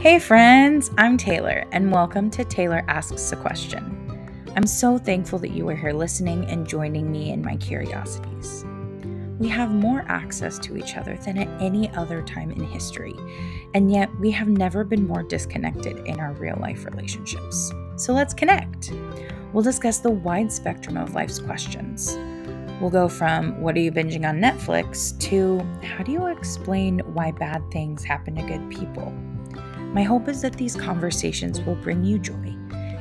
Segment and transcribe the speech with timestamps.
[0.00, 4.18] Hey, friends, I'm Tayler, and welcome to Tayler Asks a Question.
[4.56, 8.64] I'm so thankful that you are here listening and joining me in my curiosities.
[9.38, 13.14] We have more access to each other than at any other time in history,
[13.74, 17.70] and yet we have never been more disconnected in our real life relationships.
[17.96, 18.94] So let's connect.
[19.52, 22.16] We'll discuss the wide spectrum of life's questions.
[22.80, 27.32] We'll go from what are you binging on Netflix to how do you explain why
[27.32, 29.12] bad things happen to good people?
[29.92, 32.56] My hope is that these conversations will bring you joy,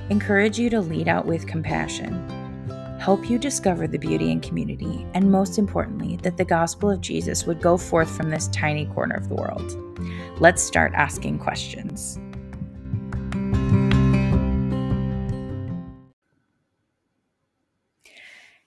[0.09, 2.27] encourage you to lead out with compassion,
[2.99, 7.45] help you discover the beauty in community, and most importantly, that the gospel of Jesus
[7.45, 10.41] would go forth from this tiny corner of the world.
[10.41, 12.17] Let's start asking questions.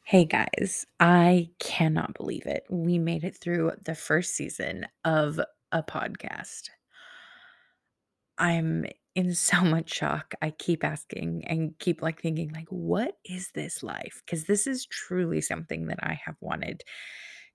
[0.05, 2.63] Hey guys, I cannot believe it.
[2.71, 5.41] We made it through the first season of
[5.73, 6.69] a podcast.
[8.43, 10.35] I'm in so much shock.
[10.43, 14.23] I keep asking and keep like thinking like what is this life?
[14.27, 16.83] Cuz this is truly something that I have wanted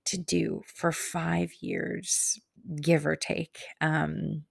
[0.05, 2.39] to do for 5 years,
[2.81, 3.59] give or take.
[3.81, 4.45] Um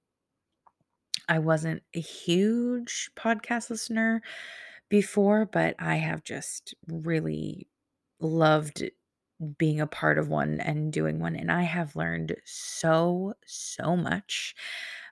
[1.28, 4.22] I wasn't a huge podcast listener
[4.88, 7.68] before, but I have just really
[8.20, 8.84] loved
[9.58, 14.54] being a part of one and doing one and I have learned so so much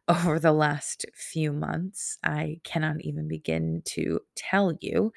[0.08, 2.18] over the last few months.
[2.22, 5.12] I cannot even begin to tell you.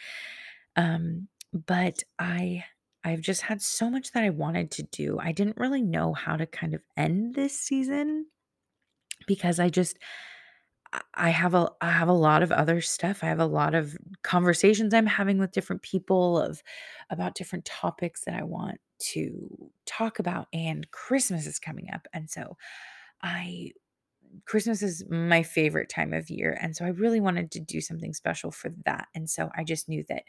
[0.76, 2.64] Um, but I
[3.04, 5.18] I've just had so much that I wanted to do.
[5.20, 8.26] I didn't really know how to kind of end this season
[9.28, 9.98] because I just
[11.14, 13.24] I have a I have a lot of other stuff.
[13.24, 16.62] I have a lot of conversations I'm having with different people of
[17.10, 22.08] about different topics that I want to talk about and Christmas is coming up.
[22.14, 22.58] And so
[23.22, 23.72] I
[24.46, 26.58] Christmas is my favorite time of year.
[26.62, 29.08] And so I really wanted to do something special for that.
[29.14, 30.24] And so I just knew that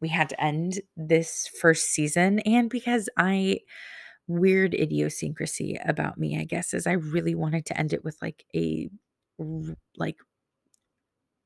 [0.00, 2.40] we had to end this first season.
[2.40, 3.60] And because I,
[4.26, 8.44] weird idiosyncrasy about me, I guess, is I really wanted to end it with like
[8.54, 8.88] a,
[9.96, 10.16] like,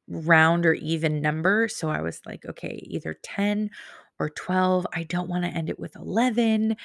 [0.06, 1.66] round or even number.
[1.68, 3.70] So I was like, okay, either 10
[4.18, 4.86] or 12.
[4.92, 6.76] I don't want to end it with 11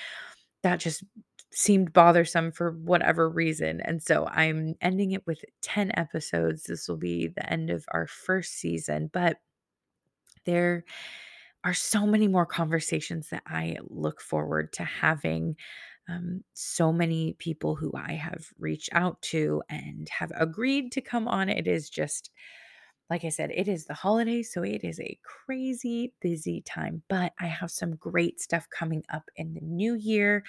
[0.63, 1.03] that just
[1.51, 3.81] seemed bothersome for whatever reason.
[3.81, 6.63] And so I'm ending it with 10 episodes.
[6.63, 9.37] This will be the end of our first season, but
[10.45, 10.85] there
[11.63, 15.55] are so many more conversations that I look forward to having.
[16.07, 21.27] Um, so many people who I have reached out to and have agreed to come
[21.27, 21.49] on.
[21.49, 22.31] It is just,
[23.09, 27.33] like I said, it is the holidays, so it is a crazy busy time, but
[27.39, 30.43] I have some great stuff coming up in the new year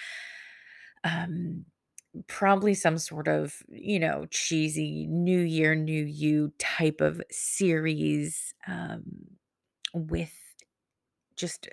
[1.05, 1.65] um
[2.27, 9.03] probably some sort of you know cheesy new year new you type of series um
[9.95, 10.35] with
[11.37, 11.69] just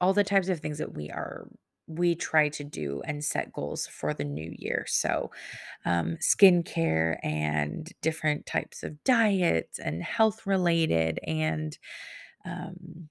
[0.00, 1.48] all the types of things that we are
[1.88, 5.30] we try to do and set goals for the new year so
[5.84, 11.78] um skincare and different types of diets and health related and
[12.46, 13.08] um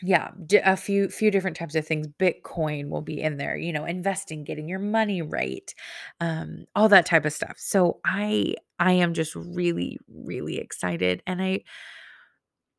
[0.00, 0.30] yeah,
[0.64, 2.06] a few few different types of things.
[2.06, 5.74] Bitcoin will be in there, you know, investing, getting your money right,
[6.20, 7.56] um, all that type of stuff.
[7.58, 11.62] So I I am just really, really excited, and I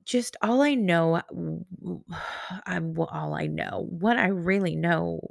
[0.10, 1.22] just all I know,
[2.66, 3.88] I'm all I know.
[3.90, 5.22] What I really know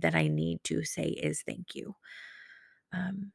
[0.00, 1.94] that I need to say is thank you.
[2.92, 3.32] Um,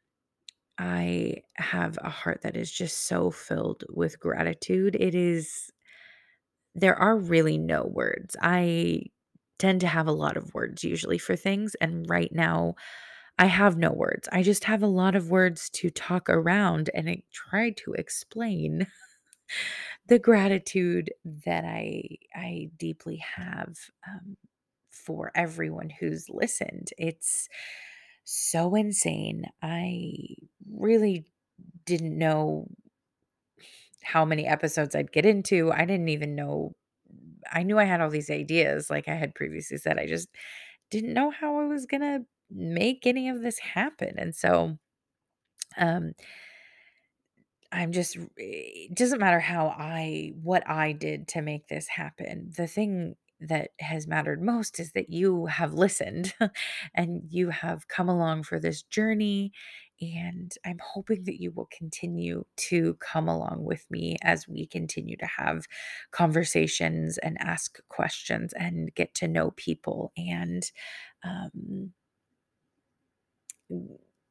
[0.77, 4.95] I have a heart that is just so filled with gratitude.
[4.99, 5.71] It is
[6.75, 8.35] There are really no words.
[8.41, 9.03] I
[9.59, 12.75] tend to have a lot of words usually for things, and right now
[13.39, 14.29] I have no words.
[14.31, 18.87] I just have a lot of words to talk around and I try to explain
[20.07, 21.11] the gratitude
[21.45, 22.03] that I
[22.35, 23.77] I deeply have
[24.07, 24.37] um,
[24.91, 26.89] for everyone who's listened.
[26.97, 27.49] It's
[28.25, 29.45] so insane.
[29.61, 30.35] I
[30.69, 31.25] really
[31.85, 32.67] didn't know
[34.03, 35.71] how many episodes I'd get into.
[35.71, 36.75] I didn't even know
[37.51, 39.99] I knew I had all these ideas, like I had previously said.
[39.99, 40.29] I just
[40.91, 42.21] didn't know how I was gonna
[42.51, 44.15] make any of this happen.
[44.17, 44.77] And so,
[45.77, 46.13] um,
[47.73, 52.51] I'm just it doesn't matter how I what I did to make this happen.
[52.55, 56.33] The thing that has mattered most is that you have listened
[56.95, 59.51] and you have come along for this journey.
[60.01, 65.17] And I'm hoping that you will continue to come along with me as we continue
[65.17, 65.65] to have
[66.11, 70.11] conversations and ask questions and get to know people.
[70.17, 70.63] And
[71.23, 71.93] um,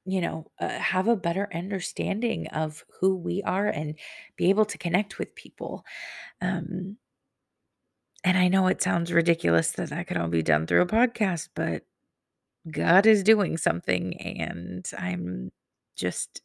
[0.05, 3.95] you know, uh, have a better understanding of who we are and
[4.37, 5.85] be able to connect with people.
[6.41, 6.97] Um,
[8.25, 11.49] and I know it sounds ridiculous that that could all be done through a podcast,
[11.55, 11.85] but
[12.71, 15.51] God is doing something, and I'm
[15.97, 16.41] just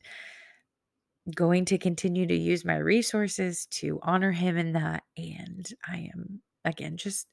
[1.36, 5.04] going to continue to use my resources to honor him in that.
[5.16, 7.28] And I am, again, just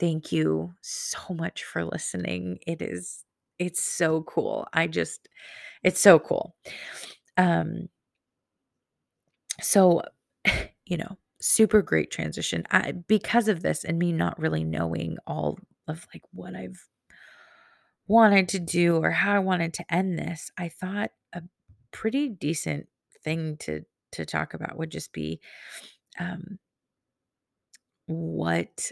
[0.00, 2.58] thank you so much for listening.
[2.66, 3.24] It is,
[3.58, 4.66] it's so cool.
[4.72, 5.28] I just,
[5.82, 6.54] it's so cool.
[7.36, 7.88] Um,
[9.60, 10.02] so,
[10.86, 12.64] you know, super great transition.
[12.70, 16.86] I, because of this and me not really knowing all of like what I've
[18.06, 21.42] wanted to do or how I wanted to end this, I thought a
[21.90, 22.86] pretty decent
[23.22, 25.38] thing to to talk about would just be
[26.18, 26.58] um,
[28.06, 28.90] what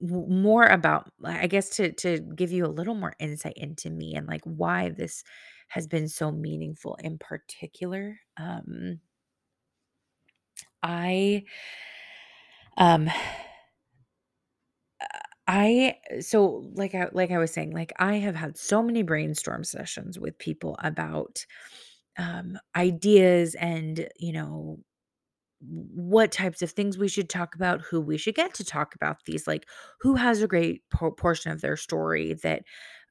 [0.00, 4.26] more about I guess to to give you a little more insight into me and
[4.26, 5.22] like why this
[5.68, 8.18] has been so meaningful in particular.
[8.36, 9.00] Um,
[10.82, 11.44] I
[12.76, 13.08] um
[15.46, 19.64] I so like I like I was saying, like I have had so many brainstorm
[19.64, 21.44] sessions with people about
[22.18, 24.80] um ideas and you know
[25.60, 29.18] what types of things we should talk about, who we should get to talk about
[29.26, 29.66] these, like
[30.00, 32.62] who has a great por- portion of their story that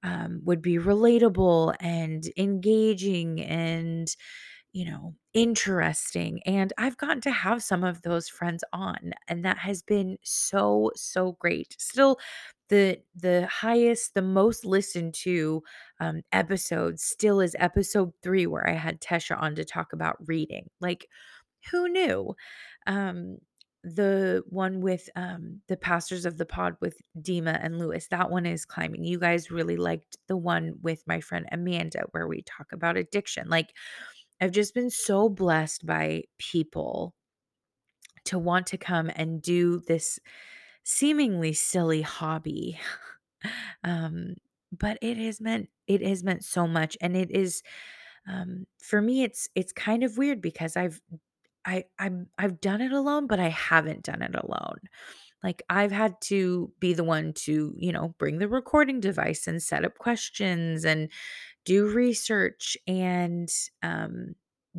[0.03, 4.15] um, would be relatable and engaging and
[4.71, 6.41] you know, interesting.
[6.45, 10.91] And I've gotten to have some of those friends on, and that has been so,
[10.95, 11.75] so great.
[11.79, 12.17] Still,
[12.69, 15.63] the the highest, the most listened to
[15.99, 20.69] um, episode still is episode three, where I had Tesha on to talk about reading.
[20.79, 21.07] Like,
[21.71, 22.35] who knew?
[22.87, 23.37] Um,
[23.81, 28.45] the one with um the pastors of the pod with Dima and Lewis, that one
[28.45, 29.03] is climbing.
[29.03, 33.47] You guys really liked the one with my friend Amanda, where we talk about addiction.
[33.47, 33.69] Like,
[34.41, 37.13] I've just been so blessed by people
[38.25, 40.19] to want to come and do this
[40.83, 42.79] seemingly silly hobby.
[43.83, 44.35] um,
[44.71, 47.63] but it has meant it has meant so much and it is
[48.27, 51.01] um for me it's it's kind of weird because I've
[51.65, 54.79] I I'm I've done it alone but I haven't done it alone.
[55.43, 59.61] Like I've had to be the one to, you know, bring the recording device and
[59.63, 61.09] set up questions and
[61.65, 63.49] do research and
[63.81, 64.35] um,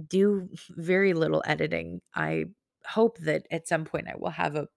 [0.09, 2.03] do very little editing.
[2.15, 2.47] I
[2.87, 4.69] hope that at some point I will have a,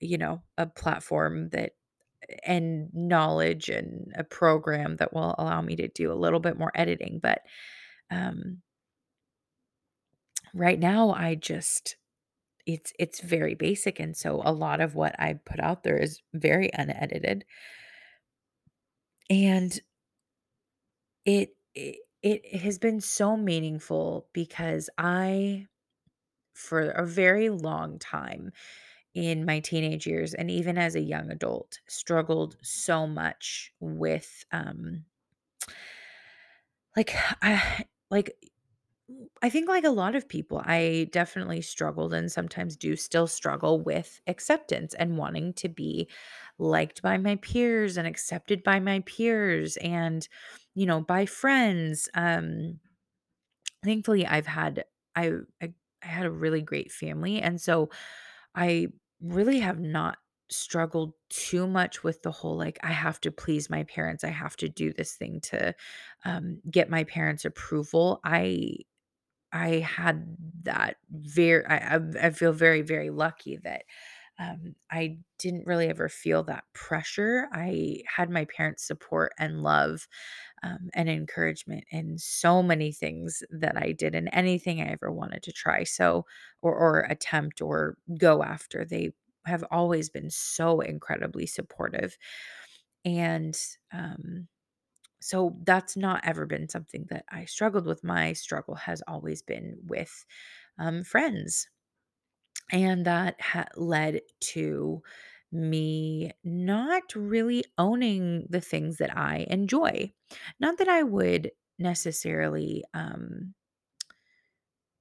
[0.00, 1.72] you know, a platform that
[2.44, 6.72] and knowledge and a program that will allow me to do a little bit more
[6.74, 7.18] editing.
[7.22, 7.40] But
[8.10, 8.62] um,
[10.54, 11.96] right now, I just
[12.66, 16.22] it's it's very basic, and so a lot of what I put out there is
[16.34, 17.44] very unedited,
[19.28, 19.80] and
[21.24, 25.68] it it, it has been so meaningful because I
[26.54, 28.52] for a very long time
[29.14, 35.06] in my teenage years and even as a young adult struggled so much with um
[36.96, 37.12] like
[37.42, 38.36] I like
[39.42, 43.80] I think like a lot of people I definitely struggled and sometimes do still struggle
[43.80, 46.08] with acceptance and wanting to be
[46.58, 50.28] liked by my peers and accepted by my peers and
[50.74, 52.78] you know by friends um
[53.84, 54.84] thankfully I've had
[55.16, 57.90] I, I I had a really great family and so
[58.54, 58.88] I
[59.20, 60.18] really have not
[60.50, 64.24] struggled too much with the whole like I have to please my parents.
[64.24, 65.74] I have to do this thing to
[66.24, 68.20] um, get my parents' approval.
[68.24, 68.78] I
[69.52, 73.84] I had that very I I feel very, very lucky that,
[74.38, 77.48] um, I didn't really ever feel that pressure.
[77.52, 80.08] I had my parents' support and love,
[80.64, 85.42] um, and encouragement in so many things that I did and anything I ever wanted
[85.44, 86.26] to try, so
[86.62, 88.84] or or attempt or go after.
[88.84, 89.12] They
[89.46, 92.18] have always been so incredibly supportive,
[93.04, 93.56] and,
[93.92, 94.48] um
[95.20, 98.04] so that's not ever been something that I struggled with.
[98.04, 100.24] My struggle has always been with
[100.78, 101.68] um, friends.
[102.72, 104.22] And that ha- led
[104.52, 105.02] to
[105.52, 110.12] me not really owning the things that I enjoy.
[110.60, 113.54] Not that I would necessarily, um,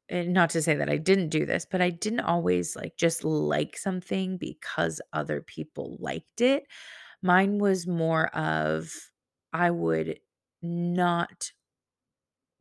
[0.09, 3.23] and not to say that I didn't do this, but I didn't always like just
[3.23, 6.65] like something because other people liked it.
[7.23, 9.08] Mine was more of
[9.53, 10.19] I would
[10.61, 11.51] not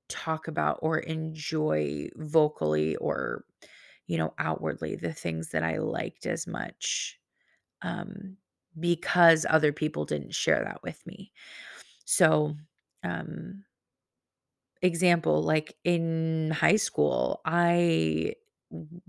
[0.08, 3.44] talk about or enjoy vocally or
[4.06, 7.20] you know outwardly the things that I liked as much
[7.82, 8.38] um
[8.80, 11.32] because other people didn't share that with me.
[12.06, 12.56] So
[13.04, 13.64] um
[14.82, 18.34] example, like in high school, I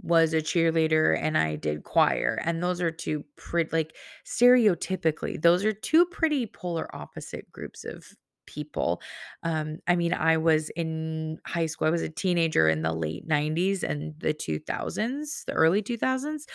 [0.02, 5.66] was a cheerleader and I did choir, and those are 2 pretty like, stereotypically, those
[5.66, 8.06] are 2 pretty polar opposite groups of
[8.48, 9.02] people.
[9.44, 13.28] Um, I mean, I was in high school, I was a teenager in the late
[13.28, 16.46] '90s and the 2000s, the early 2000s,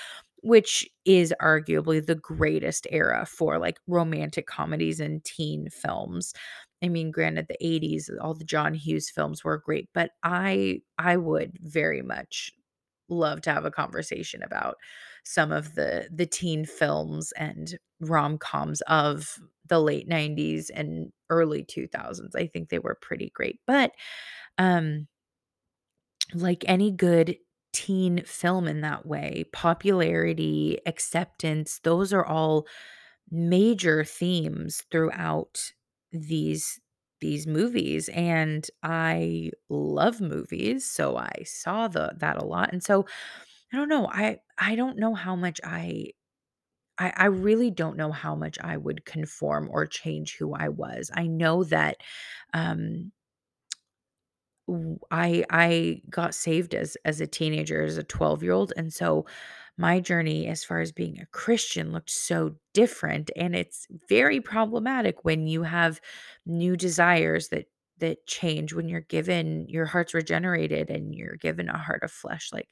[0.43, 6.33] which is arguably the greatest era for, like, romantic comedies and teen films.
[6.83, 11.17] I mean, granted, the '80s, all the John Hughes films were great, but I I
[11.17, 12.53] would very much
[13.09, 14.77] love to have a conversation about
[15.25, 22.35] some of the the teen films and rom-coms of the late '90s and early 2000s.
[22.37, 23.93] I think they were pretty great, but,
[24.59, 25.09] um,
[26.35, 27.37] like any good
[27.73, 32.67] teen film in that way, popularity, acceptance, those are all
[33.31, 35.73] major themes throughout
[36.13, 36.81] these
[37.25, 42.73] these movies and I love movies, so I saw the that a lot.
[42.73, 43.07] And so
[43.73, 46.13] I don't know, I I don't know how much I
[46.99, 51.11] I I really don't know how much I would conform or change who I was.
[51.15, 51.99] I know that
[52.55, 53.13] um
[55.11, 59.27] I I got saved as as a teenager, as a twelve-year-old, and so
[59.77, 65.25] my journey as far as being a Christian looked so different, and it's very problematic
[65.25, 66.01] when you have
[66.47, 67.67] new desires that
[67.99, 72.51] that change when you're given your heart's regenerated and you're given a heart of flesh,
[72.53, 72.69] like,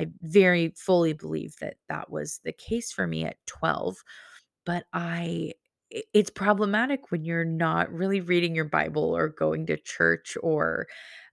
[0.00, 3.98] I very fully believe that that was the case for me at 12,
[4.66, 5.52] but i
[6.14, 10.86] it's problematic when you're not really reading your Bible or going to church or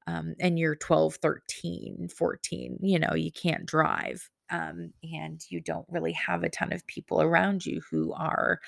[0.07, 4.29] um, and you're 12, 13, 14, you know, you can't drive.
[4.49, 8.59] Um, and you don't really have a ton of people around you who are,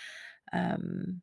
[0.54, 1.22] um,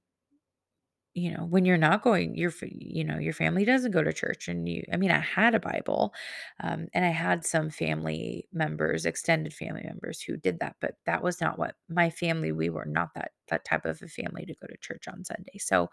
[1.15, 4.47] you know, when you're not going, your, you know, your family doesn't go to church.
[4.47, 6.15] And you, I mean, I had a Bible,
[6.63, 11.23] um, and I had some family members, extended family members who did that, but that
[11.23, 14.55] was not what my family, we were not that, that type of a family to
[14.61, 15.59] go to church on Sunday.
[15.59, 15.91] So,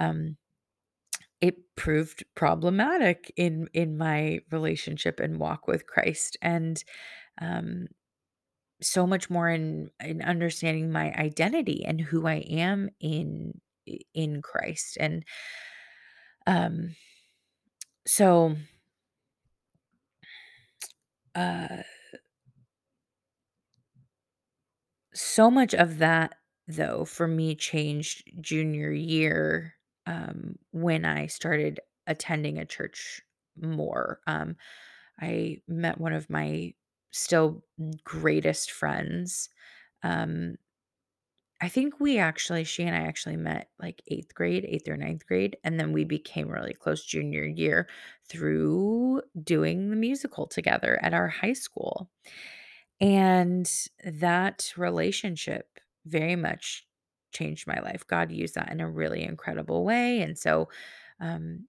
[0.00, 0.36] um,
[1.40, 6.82] it proved problematic in in my relationship and walk with Christ, and,
[7.40, 7.88] um,
[8.82, 13.60] so much more in in understanding my identity and who I am in
[14.14, 15.24] in Christ, and,
[16.46, 16.94] um,
[18.06, 18.56] so,
[21.34, 21.82] uh,
[25.14, 26.34] so much of that,
[26.66, 29.74] though, for me changed junior year,
[30.08, 33.22] um, when I started attending a church
[33.60, 34.56] more, um
[35.20, 36.74] I met one of my
[37.12, 37.64] still
[38.04, 39.50] greatest friends.
[40.02, 40.56] Um,
[41.60, 45.26] I think we actually, she and I actually met like eighth grade, eighth or ninth
[45.26, 47.88] grade, and then we became really close junior year
[48.28, 52.10] through doing the musical together at our high school.
[53.00, 53.70] And
[54.04, 56.87] that relationship very much
[57.32, 58.06] changed my life.
[58.06, 60.22] God used that in a really incredible way.
[60.22, 60.68] And so,
[61.20, 61.66] um,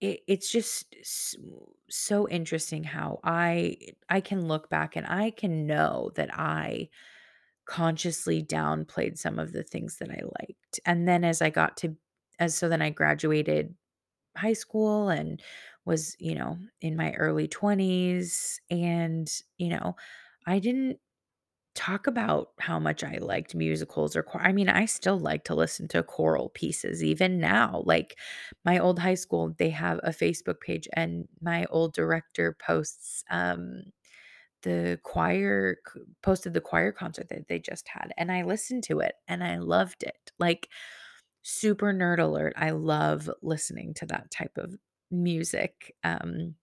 [0.00, 0.94] it it's just
[1.88, 3.76] so interesting how I
[4.08, 6.88] I can look back and I can know that I
[7.66, 11.96] consciously downplayed some of the things that I liked, and then as I got to
[12.40, 13.74] as so then I graduated
[14.36, 15.42] high school and
[15.86, 19.96] was, you know, in my early 20s, and, you know,
[20.46, 21.00] I didn't
[21.74, 24.44] talk about how much I liked musicals or choir.
[24.44, 27.82] I mean, I still like to listen to choral pieces even now.
[27.86, 28.18] Like
[28.64, 33.84] my old high school, they have a Facebook page and my old director posts um
[34.62, 35.78] the choir
[36.22, 39.58] posted the choir concert that they just had and I listened to it and I
[39.58, 40.32] loved it.
[40.38, 40.68] Like
[41.42, 42.54] super nerd alert.
[42.56, 44.76] I love listening to that type of
[45.10, 45.96] music.
[46.04, 46.56] Um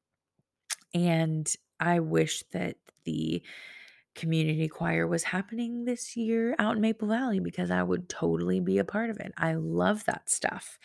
[0.94, 3.42] and I wish that the
[4.16, 8.78] community choir was happening this year out in Maple Valley because I would totally be
[8.78, 9.32] a part of it.
[9.38, 10.78] I love that stuff.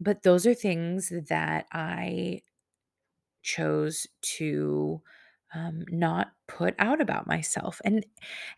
[0.00, 2.42] But those are things that I
[3.42, 5.00] chose to
[5.54, 8.04] um, not put out about myself and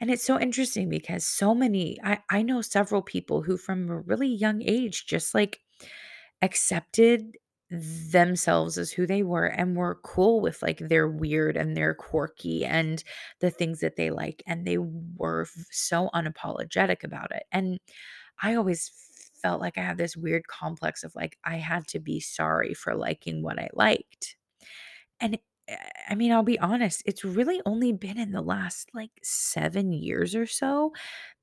[0.01, 4.01] and it's so interesting because so many I, I know several people who from a
[4.01, 5.61] really young age just like
[6.43, 7.37] accepted
[7.71, 12.65] themselves as who they were and were cool with like their weird and their quirky
[12.65, 13.05] and
[13.41, 17.79] the things that they like and they were so unapologetic about it and
[18.43, 18.91] i always
[19.43, 22.95] felt like i had this weird complex of like i had to be sorry for
[22.95, 24.37] liking what i liked
[25.21, 25.39] and
[26.09, 30.35] I mean, I'll be honest, it's really only been in the last, like, 7 years
[30.35, 30.93] or so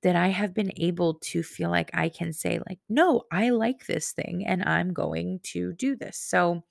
[0.03, 3.85] that I have been able to feel like I can say, like, "No, I like
[3.87, 6.63] this thing, and I'm going to do this." So,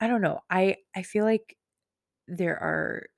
[0.00, 1.56] I don't know, I I feel like
[2.28, 3.08] there are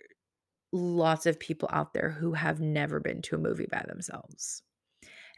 [0.72, 4.62] lots of people out there who have never been to a movie by themselves.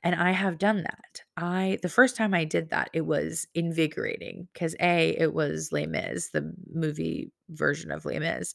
[0.05, 1.23] And I have done that.
[1.37, 5.87] I the first time I did that, it was invigorating because A, it was Les
[5.87, 8.55] Mis, the movie version of Les Mis.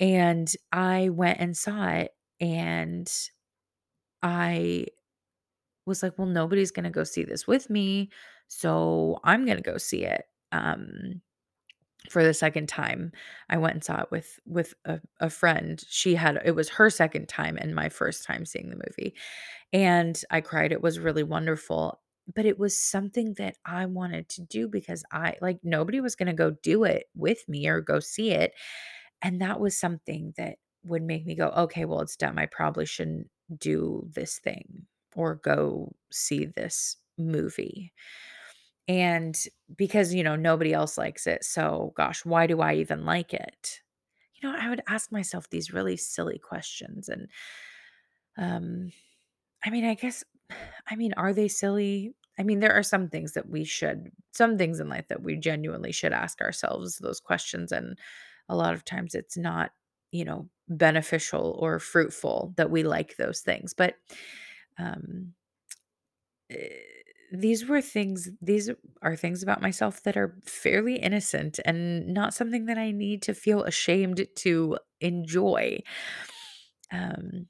[0.00, 3.10] And I went and saw it and
[4.22, 4.86] I
[5.86, 8.10] was like, well, nobody's gonna go see this with me.
[8.48, 10.24] So I'm gonna go see it.
[10.52, 11.22] Um
[12.10, 13.12] for the second time.
[13.48, 15.82] I went and saw it with with a, a friend.
[15.88, 19.14] She had it was her second time and my first time seeing the movie.
[19.72, 20.72] And I cried.
[20.72, 22.00] It was really wonderful.
[22.34, 26.26] But it was something that I wanted to do because I like nobody was going
[26.26, 28.52] to go do it with me or go see it.
[29.22, 32.38] And that was something that would make me go, okay, well, it's dumb.
[32.38, 34.86] I probably shouldn't do this thing
[35.16, 37.92] or go see this movie.
[38.88, 39.38] And
[39.76, 43.82] because, you know, nobody else likes it, so gosh, why do I even like it?
[44.36, 47.28] You know, I would ask myself these really silly questions and
[48.36, 48.92] um
[49.64, 50.24] I mean, I guess
[50.88, 52.14] I mean, are they silly?
[52.38, 55.36] I mean, there are some things that we should some things in life that we
[55.36, 57.98] genuinely should ask ourselves those questions and
[58.48, 59.72] a lot of times it's not,
[60.12, 63.74] you know, beneficial or fruitful that we like those things.
[63.74, 63.96] But
[64.78, 65.34] um
[66.50, 66.97] eh,
[67.32, 68.70] these were things these
[69.02, 73.34] are things about myself that are fairly innocent and not something that I need to
[73.34, 75.80] feel ashamed to enjoy.
[76.92, 77.48] Um,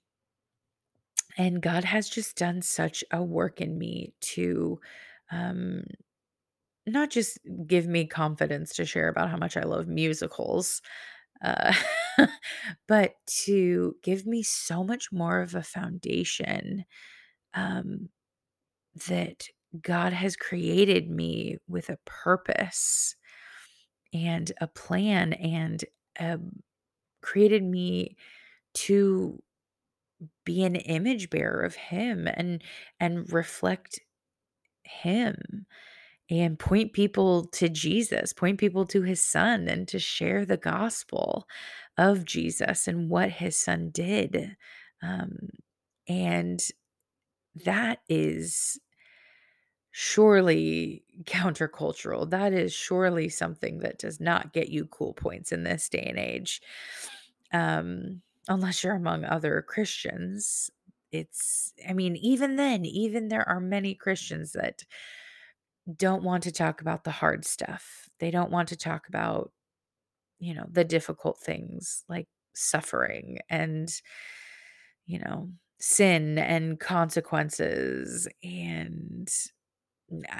[1.36, 4.80] and God has just done such a work in me to
[5.30, 5.84] um,
[6.86, 10.82] not just give me confidence to share about how much I love musicals,
[11.44, 11.72] uh,
[12.88, 16.84] but to give me so much more of a foundation
[17.54, 18.08] um,
[19.08, 19.46] that
[19.82, 23.16] God has created me with a purpose
[24.12, 25.84] and a plan and
[26.18, 26.62] um,
[27.22, 28.16] created me
[28.74, 29.42] to
[30.44, 32.62] be an image bearer of him and
[32.98, 34.00] and reflect
[34.82, 35.66] him
[36.30, 41.46] and point people to Jesus, point people to his son and to share the gospel
[41.96, 44.56] of Jesus and what his son did.
[45.02, 45.48] Um,
[46.06, 46.60] and
[47.64, 48.78] that is
[50.00, 52.30] surely countercultural.
[52.30, 56.16] That is surely something that does not get you cool points in this day and
[56.20, 56.62] age.
[57.52, 60.70] Um, unless you're among other Christians.
[61.10, 64.84] It's, I mean, even then, even there are many Christians that
[65.96, 68.08] don't want to talk about the hard stuff.
[68.20, 69.50] They don't want to talk about,
[70.38, 73.92] you know, the difficult things like suffering and,
[75.06, 75.48] you know,
[75.80, 79.28] sin and consequences and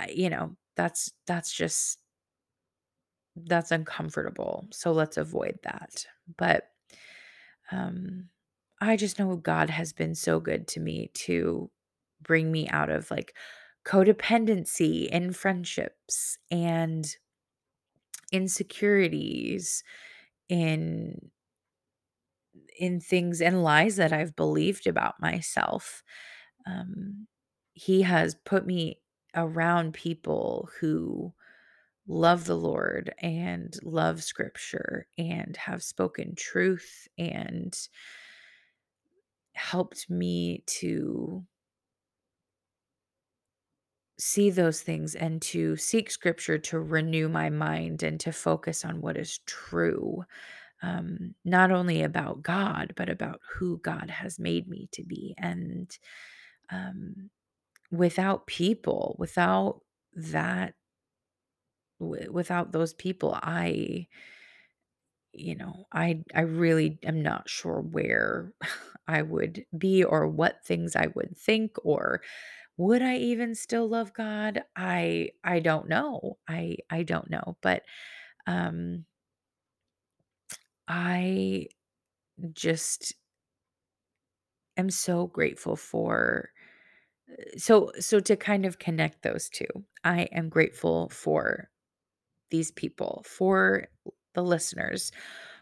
[0.09, 1.99] you know, that's that's just
[3.37, 6.07] that's uncomfortable, so let's avoid that.
[6.37, 6.71] But,
[7.71, 8.29] um,
[8.81, 11.71] I just know God has been so good to me to
[12.23, 13.35] bring me out of, like,
[13.85, 17.07] codependency in friendships and
[18.33, 19.83] insecurities
[20.49, 21.31] in
[22.79, 26.03] in things and lies that I've believed about myself.
[26.67, 27.27] Um,
[27.73, 29.01] he has put me
[29.35, 31.33] around people who
[32.07, 37.77] love the Lord and love scripture and have spoken truth and
[39.53, 41.45] helped me to
[44.19, 49.01] see those things and to seek scripture to renew my mind and to focus on
[49.01, 50.25] what is true.
[50.83, 55.35] Um, not only about God, but about who God has made me to be.
[55.39, 55.97] And
[56.71, 57.31] um,
[57.91, 59.83] without people, without
[60.15, 60.75] that,
[62.01, 64.09] w- without those people, I
[65.33, 68.53] you know, I I really am not sure where
[69.09, 72.23] I would be or what things I would think or
[72.79, 74.65] would I even still love God?
[74.77, 76.39] I I don't know.
[76.49, 77.85] I I don't know, but
[78.47, 79.07] um
[80.89, 81.69] I
[82.53, 83.15] just
[84.77, 86.51] am so grateful for
[87.57, 89.67] so so to kind of connect those two.
[90.05, 91.71] I am grateful for
[92.51, 93.89] these people, for
[94.35, 95.13] the listeners,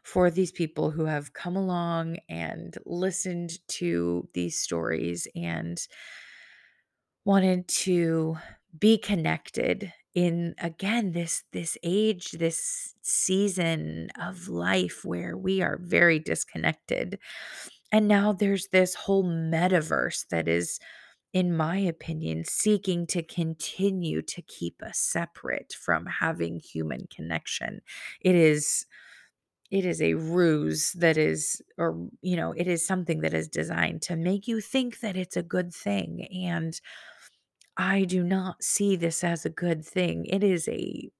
[0.02, 5.80] for these people who have come along and listened to these stories and
[7.24, 8.36] wanted to
[8.78, 16.18] be connected in again this this age this season of life where we are very
[16.18, 17.18] disconnected
[17.92, 20.78] and now there's this whole metaverse that is
[21.32, 27.80] in my opinion seeking to continue to keep us separate from having human connection
[28.20, 28.86] it is
[29.70, 34.02] it is a ruse that is or you know it is something that is designed
[34.02, 36.80] to make you think that it's a good thing and
[37.78, 40.26] I do not see this as a good thing.
[40.26, 41.10] It is a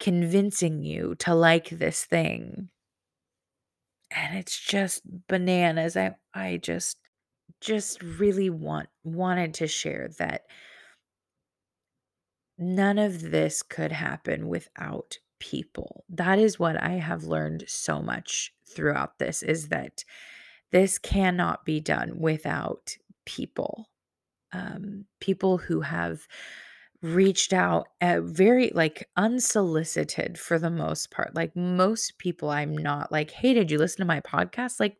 [0.00, 2.70] convincing you to like this thing.
[4.10, 5.96] And it's just bananas.
[5.96, 6.98] I I just
[7.60, 10.42] just really want wanted to share that
[12.58, 16.04] none of this could happen without people.
[16.08, 20.04] That is what I have learned so much throughout this is that
[20.72, 23.88] this cannot be done without people.
[24.52, 26.26] Um, people who have
[27.00, 31.34] reached out uh, very like unsolicited for the most part.
[31.34, 34.80] Like most people, I'm not like, hey, did you listen to my podcast?
[34.80, 34.96] Like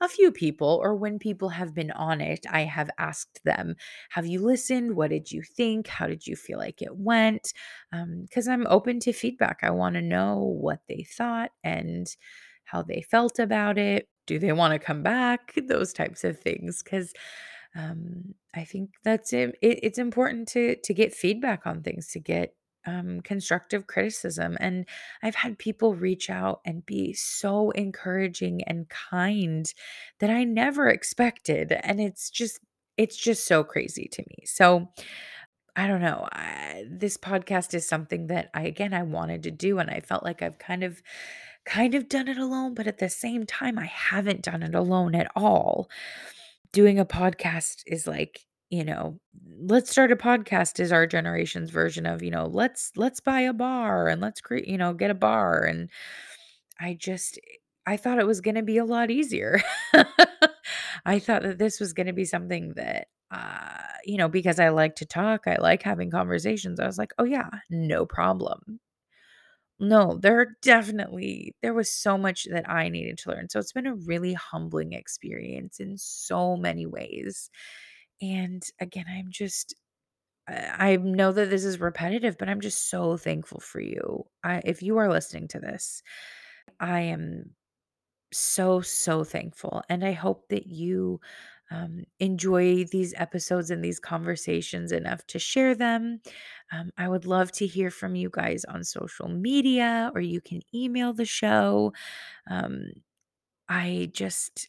[0.00, 3.76] a few people, or when people have been on it, I have asked them,
[4.10, 4.96] have you listened?
[4.96, 5.88] What did you think?
[5.88, 7.52] How did you feel like it went?
[8.22, 9.58] Because I'm open to feedback.
[9.62, 12.06] I want to know what they thought and
[12.64, 14.08] how they felt about it.
[14.26, 15.52] Do they want to come back?
[15.68, 16.82] Those types of things.
[16.82, 17.12] Because
[17.74, 19.80] um, I think that's it, it.
[19.82, 22.54] It's important to to get feedback on things, to get
[22.86, 24.56] um, constructive criticism.
[24.60, 24.86] And
[25.22, 29.72] I've had people reach out and be so encouraging and kind
[30.18, 32.60] that I never expected, and it's just
[32.96, 34.44] it's just so crazy to me.
[34.44, 34.88] So
[35.74, 36.28] I don't know.
[36.30, 40.24] I, this podcast is something that I again I wanted to do, and I felt
[40.24, 41.02] like I've kind of
[41.64, 45.14] kind of done it alone, but at the same time, I haven't done it alone
[45.14, 45.88] at all
[46.72, 49.20] doing a podcast is like, you know,
[49.60, 53.52] let's start a podcast is our generation's version of, you know, let's let's buy a
[53.52, 55.90] bar and let's create, you know, get a bar and
[56.80, 57.38] I just
[57.86, 59.60] I thought it was going to be a lot easier.
[61.06, 64.68] I thought that this was going to be something that uh, you know, because I
[64.68, 66.78] like to talk, I like having conversations.
[66.78, 68.78] I was like, "Oh yeah, no problem."
[69.82, 73.48] No, there are definitely there was so much that I needed to learn.
[73.48, 77.50] So it's been a really humbling experience in so many ways.
[78.22, 79.74] And again, I'm just
[80.48, 84.26] I know that this is repetitive, but I'm just so thankful for you.
[84.44, 86.02] I if you are listening to this,
[86.80, 87.52] I am
[88.32, 89.82] so, so thankful.
[89.88, 91.20] And I hope that you
[91.72, 96.20] um, enjoy these episodes and these conversations enough to share them.
[96.70, 100.60] Um, I would love to hear from you guys on social media, or you can
[100.74, 101.92] email the show.
[102.50, 102.92] Um,
[103.68, 104.68] I just,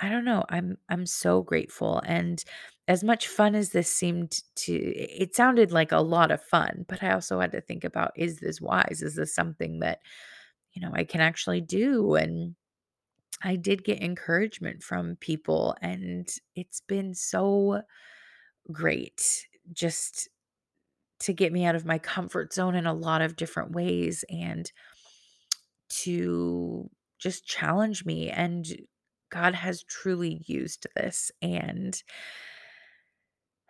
[0.00, 0.44] I don't know.
[0.48, 2.00] I'm, I'm so grateful.
[2.06, 2.42] And
[2.88, 7.02] as much fun as this seemed to, it sounded like a lot of fun, but
[7.02, 9.02] I also had to think about, is this wise?
[9.02, 9.98] Is this something that,
[10.72, 12.14] you know, I can actually do?
[12.14, 12.54] And
[13.42, 17.82] I did get encouragement from people, and it's been so
[18.72, 20.28] great just
[21.20, 24.70] to get me out of my comfort zone in a lot of different ways and
[25.88, 28.30] to just challenge me.
[28.30, 28.66] And
[29.30, 31.30] God has truly used this.
[31.40, 32.00] And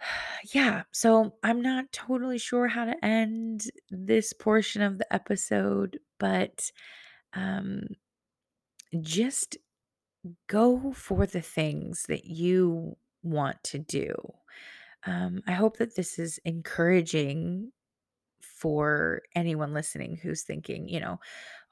[0.53, 6.71] yeah, so I'm not totally sure how to end this portion of the episode, but
[7.35, 7.83] um,
[9.01, 9.57] just
[10.49, 14.15] go for the things that you want to do.
[15.05, 17.73] Um, I hope that this is encouraging
[18.41, 21.21] for anyone listening who's thinking, you know,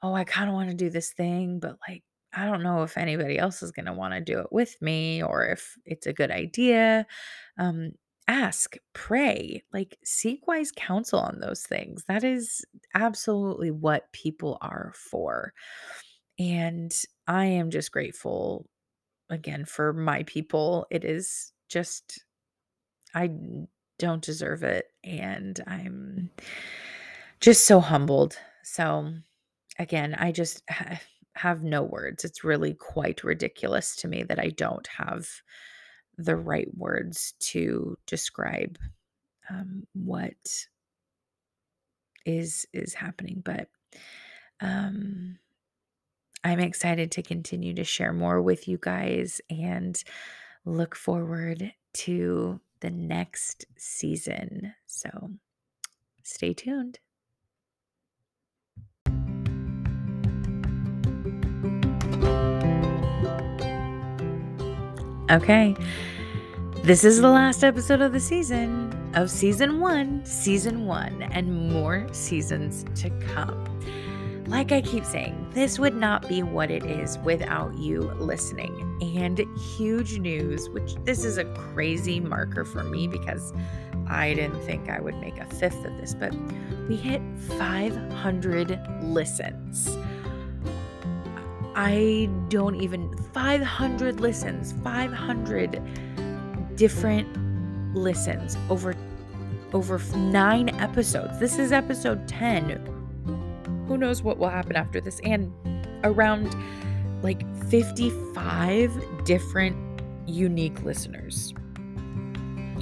[0.01, 2.97] oh, I kind of want to do this thing, but like, I don't know if
[2.97, 6.13] anybody else is going to want to do it with me or if it's a
[6.13, 7.07] good idea.
[7.57, 7.93] Um,
[8.27, 12.03] ask, pray, like, seek wise counsel on those things.
[12.07, 15.53] That is absolutely what people are for.
[16.37, 16.93] And
[17.27, 18.67] I am just grateful
[19.29, 20.85] again for my people.
[20.91, 22.23] It is just
[23.13, 23.29] I
[23.97, 26.29] don't deserve it and I'm
[27.39, 28.37] just so humbled.
[28.63, 29.13] So
[29.79, 30.99] again, I just ha-
[31.35, 32.25] have no words.
[32.25, 35.27] It's really quite ridiculous to me that I don't have
[36.17, 38.77] the right words to describe
[39.49, 40.33] um, what
[42.25, 43.69] is is happening, but
[44.61, 45.37] um
[46.43, 50.01] I'm excited to continue to share more with you guys and
[50.65, 54.73] look forward to the next season.
[54.85, 55.31] So
[56.23, 56.99] stay tuned.
[65.31, 65.75] Okay.
[66.83, 68.91] This is the last episode of the season.
[69.15, 73.63] of season one, season one, and more seasons to come.
[74.47, 78.97] Like I keep saying, this would not be what it is without you listening.
[79.01, 83.53] And huge news, which this is a crazy marker for me because
[84.07, 86.31] I didn't think I would make a fifth of this, but
[86.87, 87.23] we hit
[87.57, 89.97] 500 listens.
[91.75, 95.81] I don't even 500 listens, 500
[96.75, 98.95] different listens over
[99.73, 101.39] over 9 episodes.
[101.39, 102.94] This is episode 10.
[103.87, 105.51] Who knows what will happen after this and
[106.03, 106.55] around
[107.21, 109.77] like 55 different
[110.27, 111.53] unique listeners.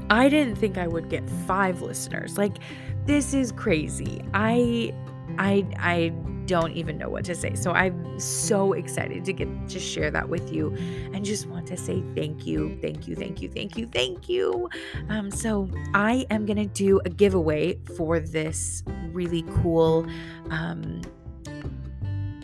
[0.10, 2.38] I didn't think I would get 5 listeners.
[2.38, 2.58] Like
[3.06, 4.22] this is crazy.
[4.34, 4.94] I
[5.38, 6.14] I I
[6.46, 7.56] don't even know what to say.
[7.56, 10.74] So I'm so excited to get to share that with you
[11.14, 14.70] and just want to say thank you, thank you, thank you, thank you, thank you.
[15.10, 20.08] Um, so I am going to do a giveaway for this really cool
[20.50, 21.02] um,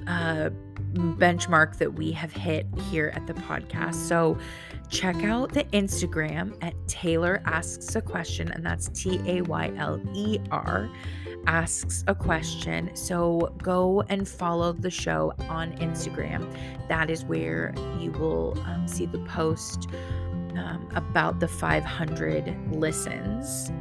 [0.07, 0.49] uh,
[0.93, 3.95] benchmark that we have hit here at the podcast.
[3.95, 4.37] So
[4.89, 10.01] check out the Instagram at Tayler Asks a Question, and that's T A Y L
[10.13, 10.89] E R
[11.47, 12.95] asks a question.
[12.95, 16.47] So go and follow the show on Instagram.
[16.87, 19.87] That is where you will um, see the post
[20.55, 23.71] um, about the 500 listens.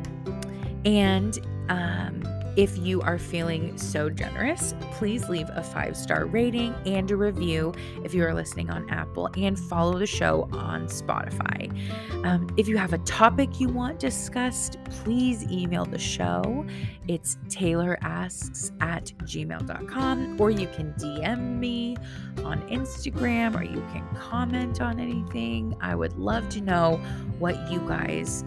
[0.85, 2.23] And um,
[2.57, 7.73] if you are feeling so generous, please leave a five star rating and a review
[8.05, 11.69] if you are listening on Apple and follow the show on Spotify.
[12.25, 16.67] Um, if you have a topic you want discussed, please email the show.
[17.07, 21.97] It's taylerasks at gmail.com, or you can DM me
[22.45, 25.77] on Instagram, or you can comment on anything.
[25.81, 27.01] I would love to know
[27.39, 28.45] what you guys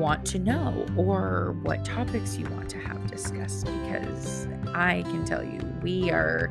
[0.00, 5.44] want to know or what topics you want to have discussed because I can tell
[5.44, 6.50] you we are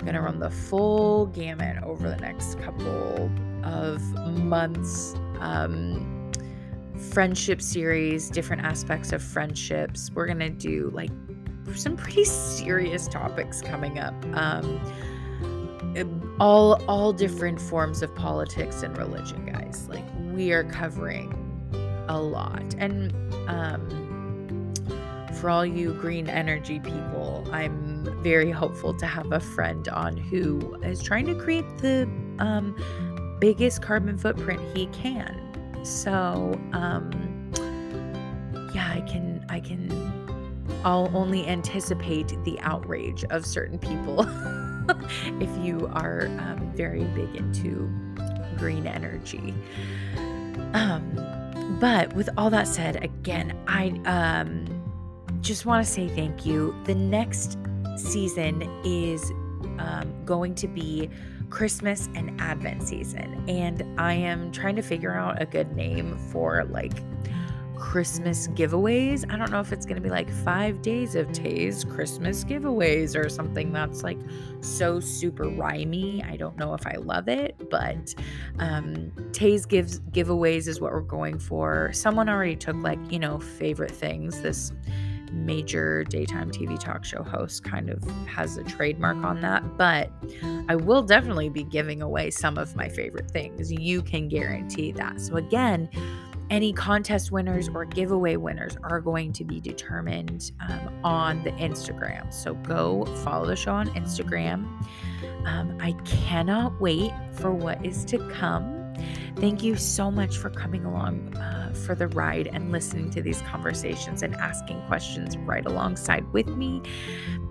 [0.00, 3.30] going to run the full gamut over the next couple
[3.62, 4.02] of
[4.36, 5.14] months.
[5.38, 6.32] Um,
[7.12, 10.10] friendship series, different aspects of friendships.
[10.12, 11.10] We're going to do like
[11.76, 14.14] some pretty serious topics coming up.
[14.36, 14.80] Um,
[16.40, 19.88] all all different forms of politics and religion, guys.
[19.88, 21.41] Like we are covering
[22.08, 22.74] a lot.
[22.78, 23.12] And
[23.48, 24.72] um,
[25.34, 30.76] for all you green energy people, I'm very hopeful to have a friend on who
[30.82, 32.02] is trying to create the
[32.38, 32.76] um,
[33.40, 35.38] biggest carbon footprint he can.
[35.84, 37.50] So, um,
[38.72, 39.90] yeah, I can, I can,
[40.84, 44.20] I'll only anticipate the outrage of certain people
[45.40, 47.90] if you are um, very big into
[48.58, 49.54] green energy.
[50.74, 51.41] Um,
[51.80, 54.66] but with all that said, again, I um,
[55.40, 56.74] just want to say thank you.
[56.84, 57.58] The next
[57.96, 59.30] season is
[59.78, 61.10] um, going to be
[61.50, 66.64] Christmas and Advent season, and I am trying to figure out a good name for
[66.64, 67.02] like
[67.82, 69.24] Christmas giveaways.
[69.28, 73.16] I don't know if it's going to be like five days of Tay's Christmas giveaways
[73.16, 74.18] or something that's like
[74.60, 76.24] so super rhymy.
[76.24, 78.14] I don't know if I love it, but
[78.60, 81.90] um, Tay's gives giveaways is what we're going for.
[81.92, 84.40] Someone already took like, you know, favorite things.
[84.42, 84.72] This
[85.32, 90.08] major daytime TV talk show host kind of has a trademark on that, but
[90.68, 93.72] I will definitely be giving away some of my favorite things.
[93.72, 95.20] You can guarantee that.
[95.20, 95.88] So, again,
[96.52, 102.32] any contest winners or giveaway winners are going to be determined um, on the Instagram.
[102.32, 104.66] So go follow the show on Instagram.
[105.46, 108.94] Um, I cannot wait for what is to come.
[109.36, 113.40] Thank you so much for coming along uh, for the ride and listening to these
[113.42, 116.82] conversations and asking questions right alongside with me.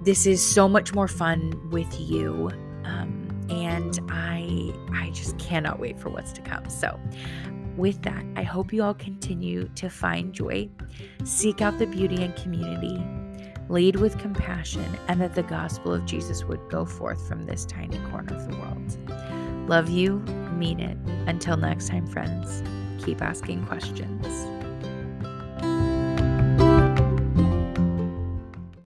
[0.03, 2.51] This is so much more fun with you.
[2.83, 6.69] Um, and I I just cannot wait for what's to come.
[6.69, 6.99] So,
[7.77, 10.69] with that, I hope you all continue to find joy,
[11.23, 13.03] seek out the beauty and community,
[13.69, 17.97] lead with compassion, and that the gospel of Jesus would go forth from this tiny
[18.09, 19.69] corner of the world.
[19.69, 20.19] Love you,
[20.57, 20.97] mean it.
[21.27, 22.63] Until next time, friends,
[23.03, 24.60] keep asking questions.